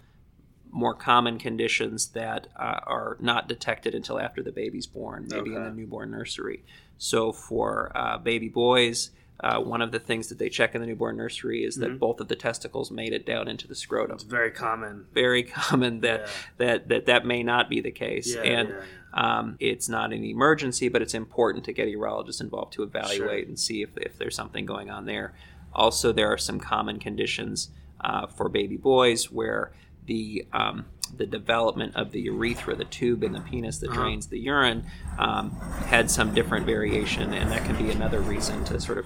more 0.71 0.95
common 0.95 1.37
conditions 1.37 2.07
that 2.07 2.47
uh, 2.55 2.79
are 2.87 3.15
not 3.19 3.47
detected 3.47 3.93
until 3.93 4.19
after 4.19 4.41
the 4.41 4.51
baby's 4.51 4.87
born, 4.87 5.27
maybe 5.29 5.51
okay. 5.51 5.57
in 5.57 5.63
the 5.65 5.69
newborn 5.69 6.09
nursery. 6.09 6.63
So 6.97 7.31
for 7.31 7.91
uh, 7.93 8.17
baby 8.17 8.49
boys, 8.49 9.11
uh, 9.41 9.59
one 9.59 9.81
of 9.81 9.91
the 9.91 9.99
things 9.99 10.27
that 10.27 10.37
they 10.37 10.49
check 10.49 10.75
in 10.75 10.81
the 10.81 10.87
newborn 10.87 11.15
nursery 11.15 11.63
is 11.63 11.77
that 11.77 11.89
mm-hmm. 11.89 11.97
both 11.97 12.19
of 12.19 12.27
the 12.27 12.35
testicles 12.35 12.91
made 12.91 13.13
it 13.13 13.25
down 13.25 13.47
into 13.47 13.67
the 13.67 13.75
scrotum. 13.75 14.15
It's 14.15 14.23
very 14.23 14.51
common. 14.51 15.05
Very 15.13 15.43
common 15.59 16.01
that 16.01 16.21
yeah. 16.21 16.27
that, 16.57 16.89
that 16.89 17.05
that 17.05 17.25
may 17.25 17.43
not 17.43 17.69
be 17.69 17.79
the 17.79 17.91
case, 17.91 18.35
yeah, 18.35 18.41
and 18.41 18.69
yeah, 18.69 19.39
um, 19.39 19.55
it's 19.59 19.87
not 19.87 20.11
an 20.11 20.23
emergency, 20.23 20.89
but 20.89 21.01
it's 21.01 21.13
important 21.13 21.63
to 21.65 21.73
get 21.73 21.87
a 21.87 21.91
urologist 21.91 22.41
involved 22.41 22.73
to 22.73 22.83
evaluate 22.83 23.17
sure. 23.17 23.47
and 23.47 23.59
see 23.59 23.81
if 23.81 23.97
if 23.97 24.17
there's 24.17 24.35
something 24.35 24.65
going 24.65 24.89
on 24.89 25.05
there. 25.05 25.33
Also, 25.73 26.11
there 26.11 26.31
are 26.31 26.37
some 26.37 26.59
common 26.59 26.99
conditions 26.99 27.69
uh, 28.01 28.27
for 28.27 28.49
baby 28.49 28.75
boys 28.75 29.31
where 29.31 29.71
the 30.05 30.45
um, 30.51 30.85
the 31.17 31.25
development 31.25 31.95
of 31.95 32.11
the 32.11 32.21
urethra, 32.21 32.75
the 32.75 32.85
tube 32.85 33.23
in 33.23 33.33
the 33.33 33.41
penis 33.41 33.79
that 33.79 33.89
uh-huh. 33.89 34.01
drains 34.01 34.27
the 34.27 34.39
urine, 34.39 34.85
um, 35.17 35.51
had 35.87 36.09
some 36.09 36.33
different 36.33 36.65
variation, 36.65 37.33
and 37.33 37.51
that 37.51 37.65
can 37.65 37.75
be 37.77 37.91
another 37.91 38.21
reason 38.21 38.63
to 38.65 38.79
sort 38.79 38.97
of 38.97 39.05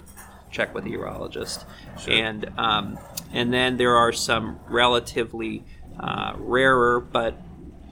check 0.52 0.74
with 0.74 0.86
a 0.86 0.90
urologist. 0.90 1.66
Sure. 2.00 2.14
And 2.14 2.52
um, 2.58 3.00
and 3.32 3.54
then 3.54 3.78
there 3.78 3.96
are 3.96 4.12
some 4.12 4.60
relatively 4.68 5.66
uh, 6.00 6.34
rarer 6.38 7.00
but 7.00 7.40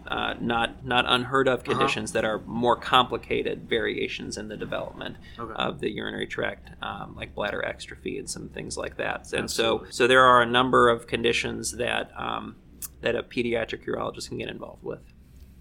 uh, 0.08 0.36
not 0.42 0.86
not 0.86 1.06
unheard 1.08 1.48
of 1.48 1.62
uh-huh. 1.62 1.72
conditions 1.72 2.12
uh-huh. 2.12 2.22
that 2.22 2.28
are 2.28 2.40
more 2.40 2.76
complicated 2.76 3.70
variations 3.70 4.38
in 4.38 4.50
the 4.50 4.58
development 4.58 5.16
okay. 5.40 5.54
of 5.56 5.80
the 5.80 5.90
urinary 5.90 6.28
tract, 6.28 6.70
um, 6.82 7.16
like 7.16 7.34
bladder 7.34 7.64
exstrophy 7.66 8.20
and 8.20 8.30
some 8.30 8.50
things 8.50 8.78
like 8.78 8.98
that. 8.98 9.32
And 9.32 9.44
Absolutely. 9.44 9.88
so 9.88 9.92
so 9.92 10.08
there 10.08 10.24
are 10.24 10.42
a 10.42 10.46
number 10.46 10.90
of 10.90 11.08
conditions 11.08 11.78
that 11.78 12.12
um, 12.18 12.58
that 13.02 13.16
a 13.16 13.24
pediatric 13.24 13.86
urologist 13.86 14.30
can 14.30 14.38
get 14.38 14.50
involved 14.50 14.84
with. 14.84 15.02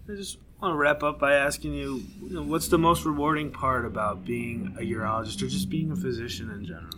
I 0.09 0.15
just 0.15 0.37
want 0.61 0.73
to 0.73 0.77
wrap 0.77 1.03
up 1.03 1.19
by 1.19 1.33
asking 1.33 1.73
you, 1.73 2.03
you 2.21 2.33
know, 2.33 2.43
what's 2.43 2.67
the 2.67 2.77
most 2.77 3.05
rewarding 3.05 3.51
part 3.51 3.85
about 3.85 4.25
being 4.25 4.75
a 4.79 4.81
urologist 4.81 5.41
or 5.41 5.47
just 5.47 5.69
being 5.69 5.91
a 5.91 5.95
physician 5.95 6.49
in 6.49 6.65
general? 6.65 6.93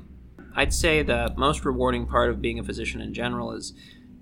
I'd 0.55 0.73
say 0.73 1.01
the 1.01 1.33
most 1.37 1.65
rewarding 1.65 2.05
part 2.05 2.29
of 2.29 2.41
being 2.41 2.59
a 2.59 2.63
physician 2.63 3.01
in 3.01 3.13
general 3.13 3.51
is 3.53 3.73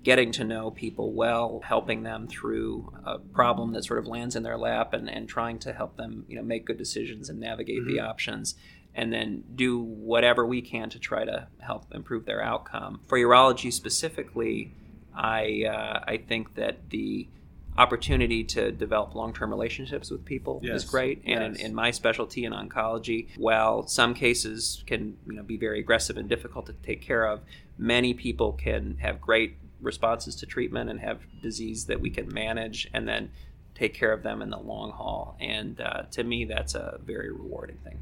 getting 0.02 0.32
to 0.32 0.44
know 0.44 0.70
people 0.70 1.12
well, 1.12 1.60
helping 1.64 2.02
them 2.02 2.26
through 2.26 2.92
a 3.04 3.18
problem 3.18 3.72
that 3.72 3.84
sort 3.84 4.00
of 4.00 4.06
lands 4.06 4.34
in 4.34 4.42
their 4.42 4.56
lap 4.56 4.92
and, 4.92 5.08
and 5.08 5.28
trying 5.28 5.58
to 5.60 5.72
help 5.72 5.96
them, 5.96 6.24
you 6.28 6.36
know, 6.36 6.42
make 6.42 6.66
good 6.66 6.78
decisions 6.78 7.28
and 7.28 7.38
navigate 7.38 7.80
mm-hmm. 7.80 7.96
the 7.96 8.00
options 8.00 8.54
and 8.94 9.12
then 9.12 9.44
do 9.54 9.78
whatever 9.78 10.44
we 10.44 10.60
can 10.60 10.90
to 10.90 10.98
try 10.98 11.24
to 11.24 11.46
help 11.60 11.86
improve 11.94 12.26
their 12.26 12.42
outcome. 12.42 13.00
For 13.06 13.16
urology 13.16 13.72
specifically, 13.72 14.72
I 15.14 15.64
uh, 15.64 16.04
I 16.06 16.16
think 16.18 16.54
that 16.54 16.90
the 16.90 17.28
opportunity 17.76 18.44
to 18.44 18.70
develop 18.70 19.14
long-term 19.14 19.50
relationships 19.50 20.10
with 20.10 20.24
people 20.24 20.60
yes. 20.62 20.82
is 20.82 20.90
great 20.90 21.22
and 21.24 21.54
yes. 21.54 21.60
in, 21.60 21.68
in, 21.68 21.74
my 21.74 21.90
specialty 21.90 22.44
in 22.44 22.52
oncology 22.52 23.28
while 23.38 23.86
some 23.86 24.12
cases 24.12 24.84
can 24.86 25.16
you 25.26 25.32
know 25.32 25.42
be 25.42 25.56
very 25.56 25.80
aggressive 25.80 26.18
and 26.18 26.28
difficult 26.28 26.66
to 26.66 26.74
take 26.82 27.00
care 27.00 27.24
of 27.24 27.40
many 27.78 28.12
people 28.12 28.52
can 28.52 28.98
have 29.00 29.22
great 29.22 29.56
responses 29.80 30.36
to 30.36 30.44
treatment 30.44 30.90
and 30.90 31.00
have 31.00 31.20
disease 31.40 31.86
that 31.86 31.98
we 31.98 32.10
can 32.10 32.30
manage 32.30 32.90
and 32.92 33.08
then 33.08 33.30
take 33.74 33.94
care 33.94 34.12
of 34.12 34.22
them 34.22 34.42
in 34.42 34.50
the 34.50 34.58
long 34.58 34.92
haul 34.92 35.34
and 35.40 35.80
uh, 35.80 36.02
to 36.10 36.22
me 36.22 36.44
that's 36.44 36.74
a 36.74 37.00
very 37.02 37.32
rewarding 37.32 37.78
thing 37.78 37.98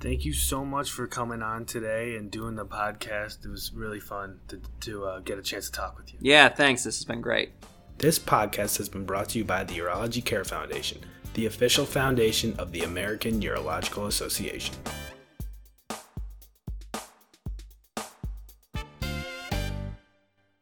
thank 0.00 0.24
you 0.24 0.32
so 0.32 0.64
much 0.64 0.90
for 0.90 1.06
coming 1.06 1.42
on 1.42 1.64
today 1.64 2.16
and 2.16 2.30
doing 2.30 2.54
the 2.54 2.66
podcast. 2.66 3.44
It 3.44 3.48
was 3.48 3.72
really 3.72 4.00
fun 4.00 4.40
to, 4.48 4.60
to 4.80 5.04
uh, 5.04 5.18
get 5.20 5.38
a 5.38 5.42
chance 5.42 5.66
to 5.66 5.72
talk 5.72 5.96
with 5.96 6.12
you. 6.12 6.18
Yeah, 6.22 6.48
thanks. 6.48 6.84
This 6.84 6.96
has 6.98 7.04
been 7.04 7.20
great. 7.20 7.52
This 7.98 8.18
podcast 8.18 8.76
has 8.76 8.88
been 8.88 9.06
brought 9.06 9.30
to 9.30 9.38
you 9.38 9.44
by 9.44 9.64
the 9.64 9.78
Urology 9.78 10.24
Care 10.24 10.44
Foundation, 10.44 11.00
the 11.34 11.46
official 11.46 11.86
foundation 11.86 12.54
of 12.58 12.72
the 12.72 12.82
American 12.82 13.40
Urological 13.40 14.06
Association. 14.06 14.74